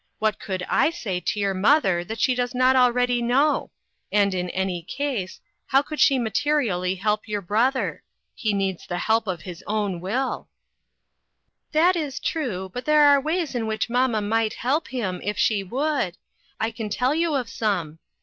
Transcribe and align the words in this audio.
What 0.17 0.39
could 0.39 0.63
I 0.67 0.89
say 0.89 1.19
to 1.19 1.39
your 1.39 1.53
mother 1.53 2.03
that 2.03 2.19
she 2.19 2.33
does 2.33 2.55
not 2.55 2.75
already 2.75 3.21
know? 3.21 3.69
and 4.11 4.33
in 4.33 4.49
any 4.49 4.81
case, 4.81 5.39
how 5.67 5.83
could 5.83 5.99
she 5.99 6.17
materially 6.17 6.95
help 6.95 7.27
your 7.27 7.41
brother? 7.43 8.01
He 8.33 8.51
needs 8.51 8.87
the 8.87 8.97
help 8.97 9.27
of 9.27 9.43
his 9.43 9.63
own 9.67 9.99
will." 10.01 10.49
342 11.71 11.71
INTERRUPTED." 11.71 11.71
That 11.71 12.03
is 12.03 12.19
true, 12.19 12.71
but 12.73 12.85
there 12.85 13.03
are 13.09 13.21
ways 13.21 13.53
in 13.53 13.67
which 13.67 13.91
mamma 13.91 14.21
might 14.21 14.53
help 14.55 14.87
him, 14.87 15.21
if 15.23 15.37
she 15.37 15.61
would. 15.61 16.17
I 16.59 16.71
can 16.71 16.89
tell 16.89 17.13
you 17.13 17.35
of 17.35 17.47
some. 17.47 17.99